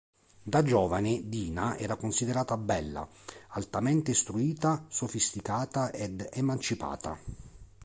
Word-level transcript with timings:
Da 0.41 0.63
giovane, 0.63 1.29
Dina 1.29 1.77
era 1.77 1.95
considerata 1.95 2.57
bella, 2.57 3.07
altamente 3.49 4.09
istruita, 4.09 4.83
sofisticata 4.89 5.91
ed 5.93 6.27
emancipata. 6.31 7.19